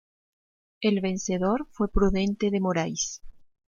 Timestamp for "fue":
1.69-1.87